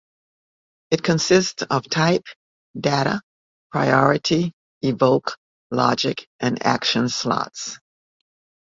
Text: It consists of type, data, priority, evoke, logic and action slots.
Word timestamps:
It 0.89 1.03
consists 1.03 1.61
of 1.61 1.87
type, 1.87 2.25
data, 2.75 3.21
priority, 3.71 4.51
evoke, 4.81 5.37
logic 5.71 6.27
and 6.39 6.65
action 6.65 7.07
slots. 7.07 7.77